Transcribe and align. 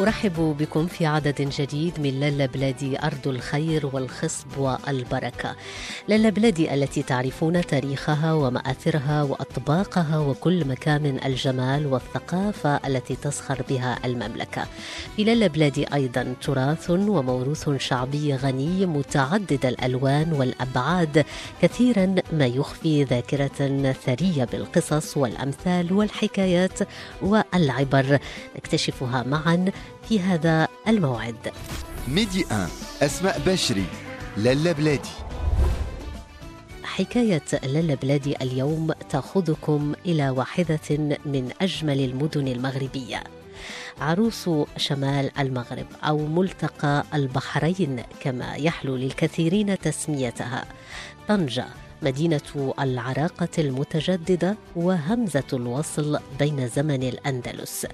أرحب 0.00 0.56
بكم 0.58 0.86
في 0.86 1.06
عدد 1.06 1.42
جديد 1.42 2.00
من 2.00 2.20
لالا 2.20 2.46
بلادي 2.46 2.98
أرض 2.98 3.28
الخير 3.28 3.90
والخصب 3.92 4.58
والبركة. 4.58 5.56
لالا 6.08 6.28
بلادي 6.28 6.74
التي 6.74 7.02
تعرفون 7.02 7.60
تاريخها 7.66 8.32
ومآثرها 8.32 9.22
وأطباقها 9.22 10.18
وكل 10.18 10.64
مكامن 10.68 11.24
الجمال 11.24 11.86
والثقافة 11.86 12.80
التي 12.86 13.16
تزخر 13.16 13.62
بها 13.68 13.98
المملكة. 14.04 14.66
في 15.16 15.24
لالا 15.24 15.46
بلادي 15.46 15.94
أيضا 15.94 16.34
تراث 16.42 16.90
وموروث 16.90 17.70
شعبي 17.78 18.34
غني 18.34 18.86
متعدد 18.86 19.66
الألوان 19.66 20.32
والأبعاد 20.32 21.24
كثيرا 21.62 22.14
ما 22.32 22.46
يخفي 22.46 23.04
ذاكرة 23.04 23.92
ثرية 24.06 24.44
بالقصص 24.44 25.16
والأمثال 25.16 25.92
والحكايات 25.92 26.78
والعبر. 27.22 28.18
نكتشفها 28.56 29.22
معا 29.22 29.64
في 30.08 30.20
هذا 30.20 30.68
الموعد. 30.88 31.52
ميدي 32.08 32.44
1 32.44 32.68
أسماء 33.02 33.40
بشري 33.46 33.84
لالا 34.36 34.72
بلادي. 34.72 35.08
حكاية 36.82 37.42
لالا 37.62 37.94
بلادي 37.94 38.36
اليوم 38.42 38.92
تأخذكم 39.10 39.94
إلى 40.06 40.30
واحدة 40.30 41.18
من 41.26 41.50
أجمل 41.60 42.00
المدن 42.00 42.48
المغربية. 42.48 43.24
عروس 44.00 44.50
شمال 44.76 45.38
المغرب 45.38 45.86
أو 46.04 46.18
ملتقى 46.26 47.04
البحرين 47.14 48.02
كما 48.20 48.54
يحلو 48.54 48.96
للكثيرين 48.96 49.78
تسميتها. 49.78 50.64
طنجة 51.28 51.66
مدينة 52.02 52.74
العراقة 52.80 53.48
المتجددة 53.58 54.56
وهمزة 54.76 55.44
الوصل 55.52 56.18
بين 56.38 56.68
زمن 56.68 57.02
الأندلس. 57.02 57.86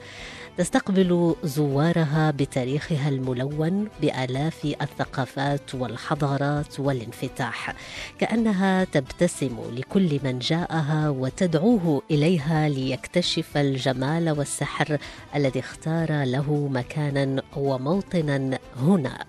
تستقبل 0.59 1.35
زوارها 1.45 2.31
بتاريخها 2.31 3.09
الملون 3.09 3.89
بآلاف 4.03 4.65
الثقافات 4.83 5.75
والحضارات 5.75 6.81
والانفتاح. 6.81 7.75
كأنها 8.19 8.85
تبتسم 8.85 9.57
لكل 9.73 10.21
من 10.25 10.39
جاءها 10.39 11.09
وتدعوه 11.09 12.03
إليها 12.11 12.69
ليكتشف 12.69 13.57
الجمال 13.57 14.31
والسحر 14.31 14.99
الذي 15.35 15.61
اختار 15.61 16.25
له 16.25 16.69
مكانا 16.73 17.43
وموطنا 17.57 18.59
هنا. 18.77 19.25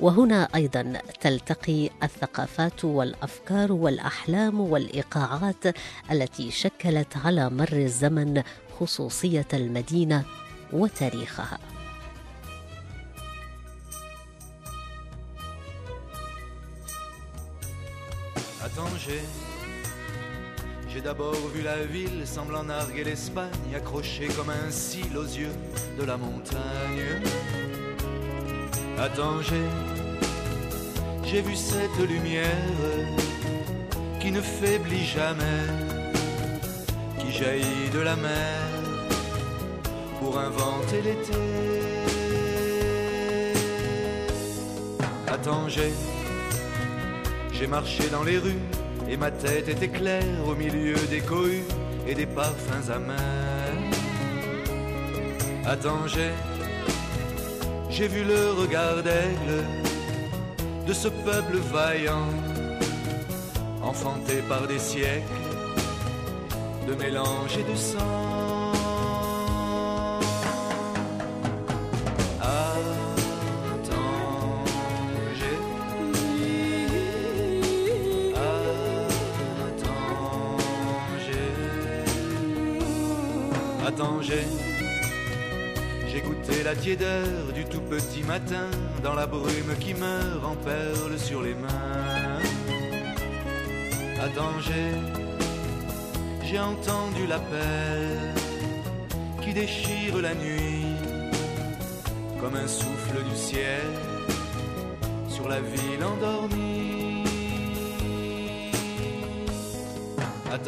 وهنا 0.00 0.48
أيضا 0.54 0.92
تلتقي 1.20 1.90
الثقافات 2.02 2.84
والأفكار 2.84 3.72
والأحلام 3.72 4.60
والإيقاعات 4.60 5.64
التي 6.10 6.50
شكلت 6.50 7.16
على 7.16 7.50
مر 7.50 7.72
الزمن 7.72 8.42
خصوصية 8.80 9.48
المدينة 9.54 10.24
وتاريخها 10.73 11.59
À 18.65 18.69
Tanger, 18.69 19.21
j'ai 20.89 20.99
d'abord 20.99 21.35
vu 21.53 21.61
la 21.61 21.85
ville 21.85 22.25
semblant 22.25 22.63
narguer 22.63 23.03
l'Espagne, 23.03 23.75
accrochée 23.75 24.27
comme 24.35 24.49
un 24.49 24.71
cil 24.71 25.15
aux 25.15 25.31
yeux 25.41 25.55
de 25.99 26.03
la 26.03 26.17
montagne. 26.17 27.21
À 28.97 29.07
Tanger, 29.09 29.69
j'ai 31.25 31.41
vu 31.41 31.55
cette 31.55 32.09
lumière 32.09 33.15
qui 34.19 34.31
ne 34.31 34.41
faiblit 34.41 35.05
jamais, 35.05 35.61
qui 37.19 37.31
jaillit 37.31 37.89
de 37.93 37.99
la 37.99 38.15
mer 38.15 38.68
pour 40.30 40.38
inventer 40.38 41.02
l'été. 41.02 41.32
À 45.26 45.36
Tanger, 45.38 45.92
j'ai 47.52 47.66
marché 47.66 48.08
dans 48.10 48.22
les 48.22 48.38
rues 48.38 48.64
et 49.08 49.16
ma 49.16 49.30
tête 49.30 49.68
était 49.68 49.88
claire 49.88 50.46
au 50.46 50.54
milieu 50.54 50.94
des 51.08 51.20
cohues 51.20 51.64
et 52.06 52.14
des 52.14 52.26
parfums 52.26 52.90
amers. 52.94 53.80
À 55.66 55.76
Tanger, 55.76 56.34
j'ai 57.88 58.06
vu 58.06 58.22
le 58.22 58.52
regard 58.52 59.02
d'aigle 59.02 59.64
de 60.86 60.92
ce 60.92 61.08
peuple 61.08 61.56
vaillant, 61.72 62.28
enfanté 63.82 64.42
par 64.48 64.66
des 64.68 64.78
siècles 64.78 65.48
de 66.86 66.94
mélange 66.94 67.56
et 67.58 67.72
de 67.72 67.76
sang. 67.76 68.19
Du 86.80 87.64
tout 87.66 87.80
petit 87.82 88.22
matin 88.22 88.66
dans 89.02 89.12
la 89.14 89.26
brume 89.26 89.76
qui 89.80 89.92
meurt 89.92 90.42
en 90.42 90.54
perles 90.56 91.18
sur 91.18 91.42
les 91.42 91.54
mains. 91.54 92.38
À 94.18 94.28
Tanger, 94.28 94.94
j'ai 96.42 96.58
entendu 96.58 97.26
l'appel 97.28 98.32
qui 99.42 99.52
déchire 99.52 100.22
la 100.22 100.34
nuit 100.34 100.86
comme 102.40 102.56
un 102.56 102.66
souffle 102.66 103.22
du 103.30 103.36
ciel 103.36 103.84
sur 105.28 105.48
la 105.48 105.60
ville 105.60 106.02
endormie. 106.02 107.24
À 110.50 110.58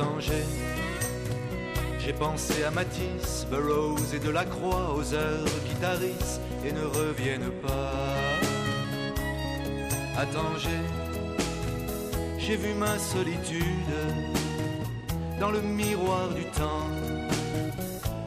j'ai 2.05 2.13
pensé 2.13 2.65
à 2.65 2.71
Matisse, 2.71 3.47
Burroughs 3.51 4.15
et 4.15 4.19
Delacroix 4.19 4.95
aux 4.97 5.15
heures 5.15 5.45
qui 5.67 5.75
tarissent 5.77 6.41
et 6.65 6.73
ne 6.73 6.85
reviennent 6.85 7.53
pas. 7.63 7.93
À 10.17 10.27
Tanger, 10.27 10.85
j'ai 12.39 12.57
vu 12.57 12.75
ma 12.75 12.99
solitude 12.99 13.95
dans 15.39 15.51
le 15.51 15.61
miroir 15.61 16.29
du 16.31 16.45
temps, 16.47 16.89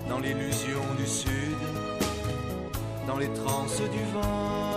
dans 0.10 0.20
l'illusion 0.20 0.82
du 0.98 1.06
sud, 1.06 1.58
dans 3.08 3.18
les 3.18 3.32
transes 3.34 3.82
du 3.82 4.04
vent. 4.14 4.75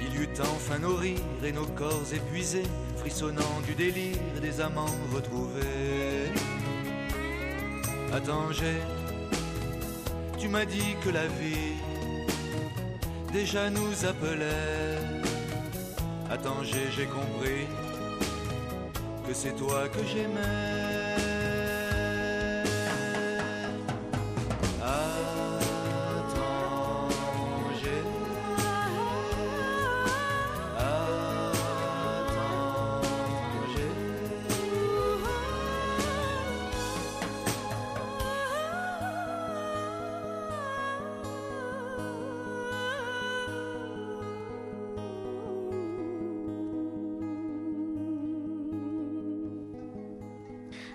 Il 0.00 0.14
y 0.14 0.22
eut 0.22 0.28
enfin 0.40 0.78
nos 0.78 0.96
rires 0.96 1.18
et 1.44 1.52
nos 1.52 1.66
corps 1.66 2.12
épuisés, 2.12 2.64
frissonnant 2.96 3.60
du 3.66 3.74
délire 3.74 4.18
des 4.40 4.60
amants 4.60 4.96
retrouvés. 5.14 6.30
À 8.12 8.20
Tanger, 8.20 8.80
tu 10.38 10.48
m'as 10.48 10.64
dit 10.64 10.96
que 11.02 11.10
la 11.10 11.26
vie 11.26 11.76
déjà 13.32 13.70
nous 13.70 14.04
appelait. 14.04 14.98
À 16.30 16.36
Tanger, 16.36 16.88
j'ai 16.94 17.06
compris 17.06 17.66
que 19.26 19.32
c'est 19.32 19.56
toi 19.56 19.88
que 19.88 20.00
j'aimais. 20.06 20.91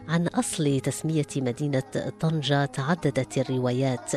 عن 0.08 0.28
أصل 0.28 0.80
تسمية 0.80 1.26
مدينة 1.36 1.84
طنجة 2.20 2.66
تعددت 2.66 3.38
الروايات 3.38 4.12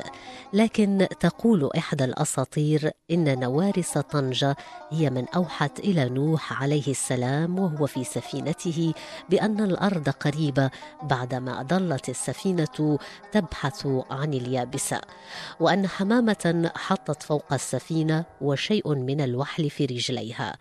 لكن 0.52 1.06
تقول 1.20 1.70
إحدى 1.78 2.04
الأساطير 2.04 2.90
إن 3.10 3.40
نوارس 3.40 3.98
طنجة 3.98 4.56
هي 4.90 5.10
من 5.10 5.28
أوحت 5.28 5.78
إلى 5.78 6.08
نوح 6.08 6.62
عليه 6.62 6.90
السلام 6.90 7.58
وهو 7.58 7.86
في 7.86 8.04
سفينته 8.04 8.92
بأن 9.28 9.60
الأرض 9.60 10.08
قريبة 10.08 10.70
بعدما 11.02 11.62
ظلت 11.62 12.08
السفينة 12.08 12.98
تبحث 13.32 13.86
عن 14.10 14.34
اليابسه 14.34 15.00
وأن 15.60 15.86
حمامة 15.86 16.70
حطت 16.76 17.22
فوق 17.22 17.52
السفينة 17.52 18.24
وشيء 18.40 18.94
من 18.94 19.20
الوحل 19.20 19.70
في 19.70 19.84
رجليها. 19.84 20.56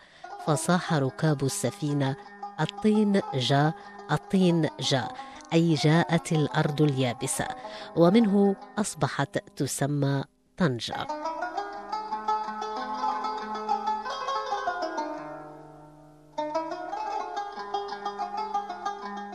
فصاح 0.46 0.94
ركاب 0.94 1.44
السفينة 1.44 2.16
الطين 2.60 3.20
جاء 3.34 3.74
الطين 4.12 4.68
جاء 4.80 5.14
أي 5.52 5.74
جاءت 5.74 6.32
الأرض 6.32 6.82
اليابسة 6.82 7.46
ومنه 7.96 8.56
أصبحت 8.78 9.38
تسمى 9.56 10.24
طنجة. 10.56 11.06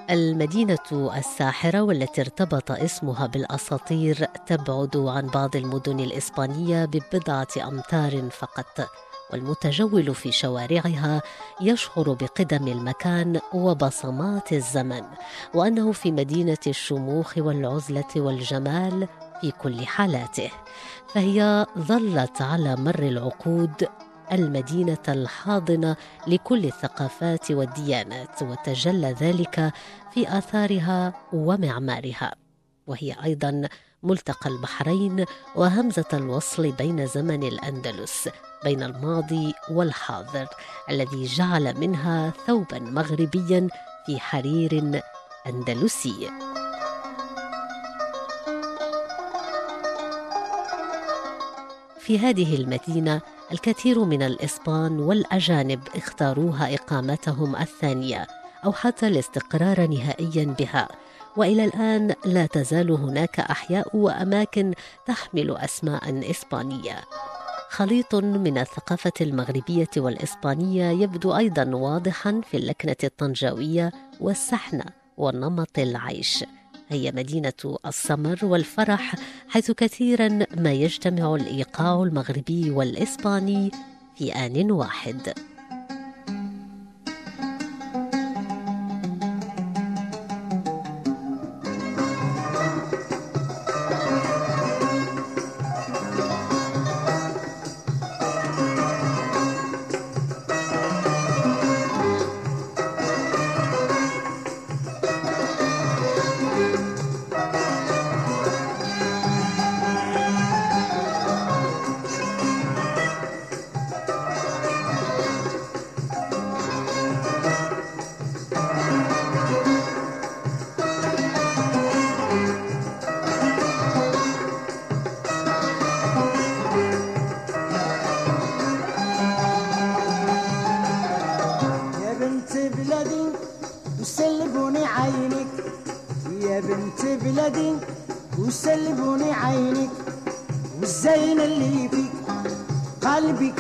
المدينة 0.09 0.77
الساحرة 0.91 1.81
والتي 1.81 2.21
ارتبط 2.21 2.71
اسمها 2.71 3.27
بالأساطير 3.27 4.25
تبعد 4.25 4.97
عن 4.97 5.27
بعض 5.27 5.55
المدن 5.55 5.99
الإسبانية 5.99 6.85
ببضعة 6.85 7.47
أمتار 7.67 8.29
فقط. 8.29 8.89
والمتجول 9.33 10.15
في 10.15 10.31
شوارعها 10.31 11.21
يشعر 11.61 12.13
بقدم 12.13 12.67
المكان 12.67 13.39
وبصمات 13.53 14.53
الزمن 14.53 15.03
وأنه 15.53 15.91
في 15.91 16.11
مدينة 16.11 16.57
الشموخ 16.67 17.37
والعزلة 17.37 18.11
والجمال 18.15 19.07
في 19.41 19.51
كل 19.51 19.85
حالاته. 19.85 20.51
فهي 21.13 21.65
ظلت 21.79 22.41
على 22.41 22.75
مر 22.75 22.99
العقود 22.99 23.87
المدينة 24.31 25.03
الحاضنة 25.07 25.95
لكل 26.27 26.65
الثقافات 26.65 27.51
والديانات 27.51 28.41
وتجلى 28.41 29.11
ذلك 29.11 29.73
في 30.11 30.37
آثارها 30.37 31.13
ومعمارها. 31.33 32.35
وهي 32.87 33.15
أيضا 33.23 33.67
ملتقى 34.05 34.49
البحرين 34.49 35.25
وهمزة 35.55 36.05
الوصل 36.13 36.71
بين 36.71 37.07
زمن 37.07 37.43
الأندلس 37.43 38.29
بين 38.63 38.83
الماضي 38.83 39.53
والحاضر 39.69 40.47
الذي 40.89 41.25
جعل 41.25 41.79
منها 41.79 42.33
ثوبا 42.47 42.79
مغربيا 42.79 43.67
في 44.05 44.19
حرير 44.19 45.01
أندلسي. 45.47 46.29
في 51.99 52.19
هذه 52.19 52.55
المدينة 52.55 53.21
الكثير 53.51 54.03
من 54.03 54.21
الإسبان 54.21 54.99
والأجانب 54.99 55.79
اختاروها 55.95 56.73
إقامتهم 56.75 57.55
الثانية 57.55 58.27
أو 58.65 58.73
حتى 58.73 59.07
الاستقرار 59.07 59.87
نهائيا 59.87 60.55
بها. 60.59 60.87
وإلى 61.37 61.65
الآن 61.65 62.13
لا 62.25 62.45
تزال 62.45 62.91
هناك 62.91 63.39
أحياء 63.39 63.97
وأماكن 63.97 64.73
تحمل 65.05 65.57
أسماء 65.57 66.31
إسبانية. 66.31 67.01
خليط 67.69 68.15
من 68.15 68.57
الثقافة 68.57 69.11
المغربية 69.21 69.89
والإسبانية 69.97 70.85
يبدو 71.03 71.35
أيضا 71.35 71.75
واضحا 71.75 72.41
في 72.51 72.57
اللكنة 72.57 72.95
الطنجاوية 73.03 73.91
والسحنة 74.19 74.85
ونمط 75.17 75.79
العيش. 75.79 76.45
هي 76.89 77.11
مدينة 77.11 77.77
السمر 77.85 78.39
والفرح 78.43 79.15
حيث 79.49 79.71
كثيرا 79.71 80.45
ما 80.57 80.71
يجتمع 80.71 81.35
الإيقاع 81.35 82.03
المغربي 82.03 82.71
والإسباني 82.71 83.71
في 84.17 84.33
آن 84.33 84.71
واحد. 84.71 85.33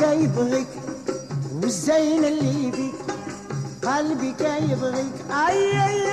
يبغيك 0.01 0.67
والزين 1.61 2.25
اللي 2.25 2.71
بيك 2.71 2.95
قلبي 3.83 4.31
كيبغيك 4.31 5.13
أي 5.47 5.85
أي 5.85 6.04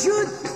should 0.00 0.49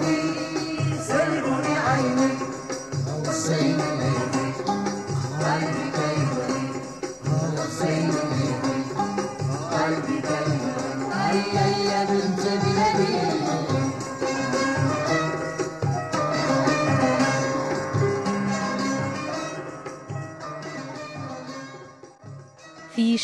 worthy. 0.00 0.33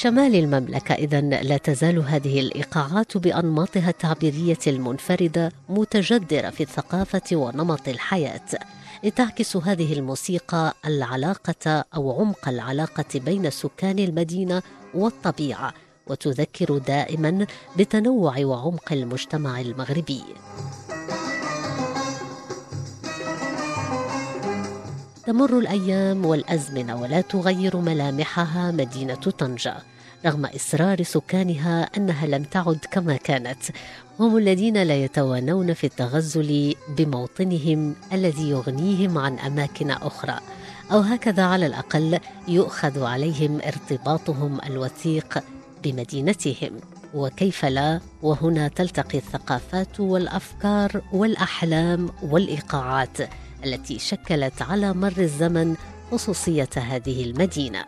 شمال 0.01 0.35
المملكة. 0.35 0.95
إذا 0.95 1.21
لا 1.21 1.57
تزال 1.57 1.99
هذه 1.99 2.41
الإيقاعات 2.41 3.17
بأنماطها 3.17 3.89
التعبيرية 3.91 4.59
المنفردة 4.67 5.53
متجذرة 5.69 6.51
في 6.51 6.63
الثقافة 6.63 7.37
ونمط 7.37 7.89
الحياة. 7.89 8.47
لتعكس 9.05 9.57
هذه 9.57 9.93
الموسيقى 9.93 10.75
العلاقة 10.87 11.85
أو 11.95 12.21
عمق 12.21 12.49
العلاقة 12.49 13.05
بين 13.15 13.51
سكان 13.51 13.99
المدينة 13.99 14.63
والطبيعة 14.95 15.75
وتذكر 16.07 16.79
دائما 16.79 17.47
بتنوع 17.77 18.39
وعمق 18.39 18.93
المجتمع 18.93 19.61
المغربي. 19.61 20.23
تمر 25.31 25.59
الأيام 25.59 26.27
والأزمنة 26.27 27.03
ولا 27.03 27.21
تغير 27.21 27.77
ملامحها 27.77 28.71
مدينة 28.71 29.15
طنجة 29.15 29.75
رغم 30.27 30.47
إصرار 30.47 31.03
سكانها 31.03 31.83
أنها 31.97 32.27
لم 32.27 32.43
تعد 32.43 32.79
كما 32.91 33.17
كانت. 33.17 33.59
هم 34.21 34.37
الذين 34.37 34.83
لا 34.83 35.05
يتوانون 35.05 35.75
في 35.75 35.85
التغزل 35.85 36.75
بموطنهم 36.89 37.95
الذي 38.13 38.51
يغنيهم 38.51 39.19
عن 39.19 39.39
أماكن 39.39 39.91
أخرى. 39.91 40.39
أو 40.93 41.01
هكذا 41.01 41.43
على 41.43 41.67
الأقل 41.67 42.19
يؤخذ 42.49 43.03
عليهم 43.03 43.61
ارتباطهم 43.67 44.59
الوثيق 44.67 45.39
بمدينتهم. 45.85 46.81
وكيف 47.15 47.65
لا؟ 47.65 48.01
وهنا 48.23 48.69
تلتقي 48.69 49.19
الثقافات 49.19 50.01
والأفكار 50.01 51.03
والأحلام 51.13 52.09
والإيقاعات. 52.23 53.19
التي 53.65 53.99
شكلت 53.99 54.63
على 54.63 54.93
مر 54.93 55.19
الزمن 55.19 55.77
خصوصية 56.11 56.69
هذه 56.77 57.25
المدينة. 57.25 57.85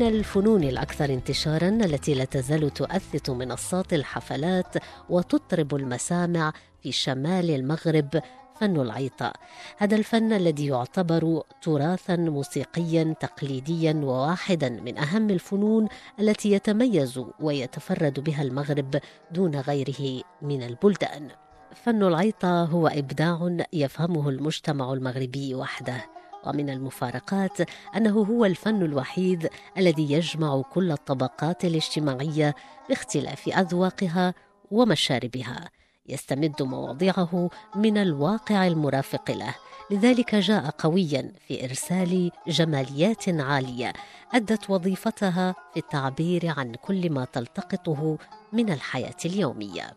ومن 0.00 0.08
الفنون 0.08 0.64
الأكثر 0.64 1.04
انتشارا 1.04 1.68
التي 1.68 2.14
لا 2.14 2.24
تزال 2.24 2.70
تؤثث 2.70 3.30
منصات 3.30 3.92
الحفلات 3.92 4.74
وتطرب 5.08 5.74
المسامع 5.74 6.52
في 6.82 6.92
شمال 6.92 7.50
المغرب 7.50 8.22
فن 8.60 8.80
العيطة. 8.80 9.32
هذا 9.78 9.96
الفن 9.96 10.32
الذي 10.32 10.66
يعتبر 10.66 11.42
تراثا 11.62 12.16
موسيقيا 12.16 13.14
تقليديا 13.20 14.00
وواحدا 14.04 14.68
من 14.68 14.98
أهم 14.98 15.30
الفنون 15.30 15.88
التي 16.20 16.52
يتميز 16.52 17.20
ويتفرد 17.40 18.20
بها 18.20 18.42
المغرب 18.42 19.00
دون 19.30 19.56
غيره 19.56 20.22
من 20.42 20.62
البلدان. 20.62 21.28
فن 21.74 22.02
العيطة 22.02 22.64
هو 22.64 22.86
إبداع 22.86 23.56
يفهمه 23.72 24.28
المجتمع 24.28 24.92
المغربي 24.92 25.54
وحده. 25.54 26.19
ومن 26.46 26.70
المفارقات 26.70 27.58
أنه 27.96 28.22
هو 28.22 28.44
الفن 28.44 28.82
الوحيد 28.82 29.48
الذي 29.78 30.12
يجمع 30.12 30.62
كل 30.62 30.92
الطبقات 30.92 31.64
الاجتماعية 31.64 32.54
باختلاف 32.88 33.48
أذواقها 33.48 34.34
ومشاربها 34.70 35.70
يستمد 36.08 36.62
مواضعه 36.62 37.50
من 37.76 37.98
الواقع 37.98 38.66
المرافق 38.66 39.30
له. 39.30 39.54
لذلك 39.90 40.34
جاء 40.34 40.70
قويا 40.78 41.32
في 41.48 41.64
إرسال 41.64 42.30
جماليات 42.46 43.28
عالية 43.28 43.92
أدت 44.34 44.70
وظيفتها 44.70 45.54
في 45.72 45.80
التعبير 45.80 46.54
عن 46.58 46.74
كل 46.74 47.10
ما 47.10 47.24
تلتقطه 47.24 48.18
من 48.52 48.72
الحياة 48.72 49.16
اليومية. 49.24 49.96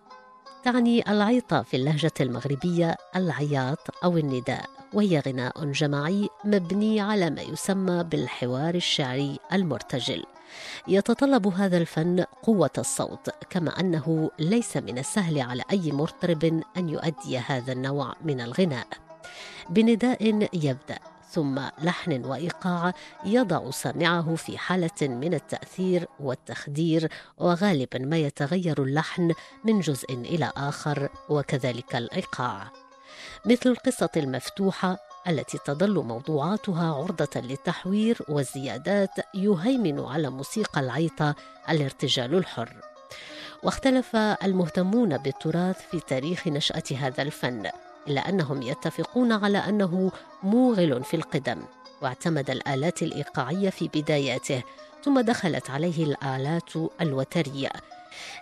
تعني 0.64 1.12
العيطه 1.12 1.62
في 1.62 1.78
اللهجة 1.78 2.14
المغربية 2.22 2.96
العياط 3.16 4.04
أو 4.04 4.18
النداء. 4.18 4.83
وهي 4.94 5.20
غناء 5.20 5.66
جماعي 5.66 6.30
مبني 6.46 7.02
على 7.02 7.30
ما 7.30 7.42
يسمى 7.42 8.04
بالحوار 8.04 8.76
الشعري 8.76 9.40
المرتجل. 9.54 10.24
يتطلب 10.88 11.48
هذا 11.48 11.78
الفن 11.78 12.24
قوة 12.44 12.70
الصوت 12.78 13.30
كما 13.50 13.80
أنه 13.80 14.32
ليس 14.40 14.78
من 14.78 14.98
السهل 14.98 15.40
على 15.42 15.64
أي 15.72 15.92
مطرب 15.92 16.64
أن 16.78 16.90
يؤدي 16.90 17.38
هذا 17.38 17.74
النوع 17.74 18.16
من 18.24 18.42
الغناء. 18.42 18.88
بنداء 19.70 20.50
يبدأ 20.54 21.00
ثم 21.30 21.60
لحن 21.84 22.26
وإيقاع 22.26 22.94
يضع 23.26 23.72
سامعه 23.72 24.36
في 24.36 24.58
حالة 24.58 25.02
من 25.02 25.34
التأثير 25.34 26.08
والتخدير 26.20 27.12
وغالبا 27.38 28.00
ما 28.00 28.18
يتغير 28.18 28.84
اللحن 28.84 29.34
من 29.64 29.80
جزء 29.80 30.14
إلى 30.14 30.52
آخر 30.58 31.10
وكذلك 31.30 31.96
الإيقاع. 31.96 32.83
مثل 33.46 33.70
القصة 33.70 34.10
المفتوحة 34.18 34.98
التي 35.28 35.58
تظل 35.66 35.94
موضوعاتها 36.04 36.94
عرضة 36.94 37.42
للتحوير 37.42 38.18
والزيادات 38.30 39.10
يهيمن 39.34 40.00
على 40.00 40.30
موسيقى 40.30 40.82
العيطة 40.82 41.36
الارتجال 41.70 42.36
الحر. 42.36 42.74
واختلف 43.64 44.16
المهتمون 44.16 45.18
بالتراث 45.18 45.82
في 45.92 46.00
تاريخ 46.00 46.48
نشأة 46.48 46.84
هذا 46.98 47.22
الفن، 47.22 47.70
إلا 48.08 48.30
أنهم 48.30 48.62
يتفقون 48.62 49.32
على 49.32 49.58
أنه 49.58 50.12
موغل 50.44 51.04
في 51.04 51.14
القدم، 51.14 51.62
واعتمد 52.02 52.50
الآلات 52.50 53.04
الإيقاعية 53.04 53.70
في 53.70 53.88
بداياته، 53.88 54.64
ثم 55.04 55.20
دخلت 55.20 55.70
عليه 55.70 56.04
الآلات 56.04 56.70
الوترية. 57.02 57.70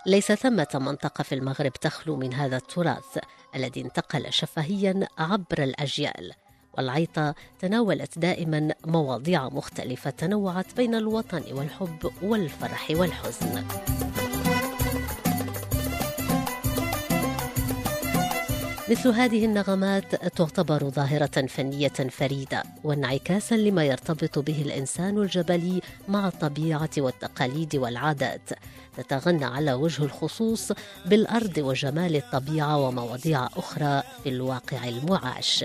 ليس 0.06 0.32
ثمة 0.32 0.68
منطقة 0.74 1.22
في 1.22 1.34
المغرب 1.34 1.72
تخلو 1.72 2.16
من 2.16 2.34
هذا 2.34 2.56
التراث 2.56 3.18
الذي 3.54 3.80
انتقل 3.80 4.32
شفهيا 4.32 5.08
عبر 5.18 5.62
الأجيال 5.62 6.32
والعيطة 6.78 7.34
تناولت 7.58 8.18
دائما 8.18 8.74
مواضيع 8.86 9.48
مختلفة 9.48 10.10
تنوعت 10.10 10.76
بين 10.76 10.94
الوطن 10.94 11.42
والحب 11.52 12.10
والفرح 12.22 12.90
والحزن. 12.90 13.64
مثل 18.92 19.08
هذه 19.08 19.44
النغمات 19.44 20.14
تعتبر 20.36 20.90
ظاهرة 20.90 21.46
فنية 21.46 21.88
فريدة 21.88 22.62
وانعكاسا 22.84 23.54
لما 23.54 23.84
يرتبط 23.84 24.38
به 24.38 24.62
الإنسان 24.62 25.18
الجبلي 25.18 25.80
مع 26.08 26.28
الطبيعة 26.28 26.90
والتقاليد 26.98 27.76
والعادات. 27.76 28.50
تتغنى 28.96 29.44
على 29.44 29.72
وجه 29.72 30.02
الخصوص 30.04 30.72
بالأرض 31.06 31.58
وجمال 31.58 32.16
الطبيعة 32.16 32.78
ومواضيع 32.78 33.46
أخرى 33.46 34.02
في 34.22 34.28
الواقع 34.28 34.88
المعاش. 34.88 35.64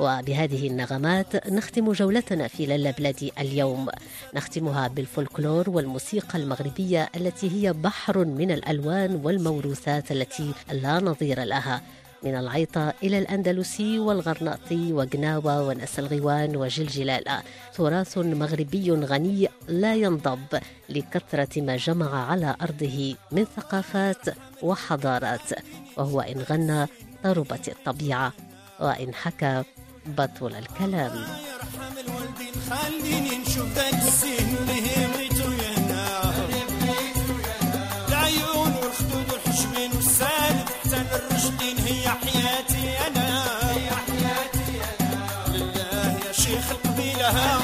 وبهذه 0.00 0.66
النغمات 0.66 1.48
نختم 1.48 1.92
جولتنا 1.92 2.48
في 2.48 2.66
لالا 2.66 2.90
بلادي 2.90 3.32
اليوم. 3.38 3.88
نختمها 4.34 4.88
بالفولكلور 4.88 5.70
والموسيقى 5.70 6.38
المغربية 6.38 7.08
التي 7.16 7.50
هي 7.50 7.72
بحر 7.72 8.24
من 8.24 8.50
الألوان 8.50 9.20
والموروثات 9.24 10.12
التي 10.12 10.52
لا 10.72 11.00
نظير 11.00 11.42
لها. 11.44 11.82
من 12.22 12.34
العيطة 12.34 12.94
إلى 13.02 13.18
الأندلسي 13.18 13.98
والغرناطي 13.98 14.92
وقناوة 14.92 15.62
ونس 15.68 15.98
الغوان 15.98 16.56
وجلجلالة 16.56 17.42
تراث 17.74 18.18
مغربي 18.18 18.90
غني 18.90 19.48
لا 19.68 19.94
ينضب 19.94 20.60
لكثرة 20.88 21.60
ما 21.60 21.76
جمع 21.76 22.30
على 22.30 22.56
أرضه 22.62 23.14
من 23.32 23.44
ثقافات 23.56 24.24
وحضارات 24.62 25.50
وهو 25.96 26.20
إن 26.20 26.38
غنى 26.50 26.86
طربت 27.24 27.68
الطبيعة 27.68 28.32
وإن 28.80 29.14
حكى 29.14 29.62
بطل 30.06 30.54
الكلام. 30.54 31.12
خليني 32.70 33.38
نشوف 33.38 33.78
القبيله 47.30 47.56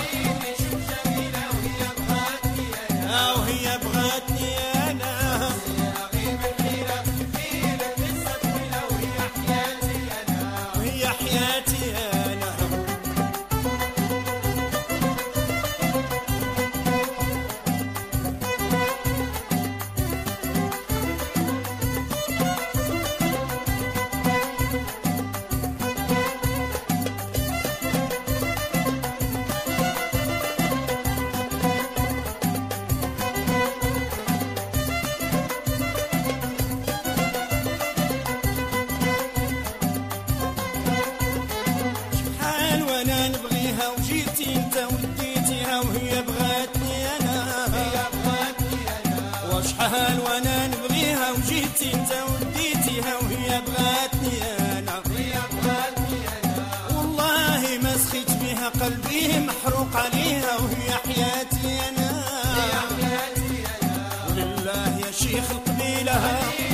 شيخ 65.26 65.50
القبيله 65.50 66.65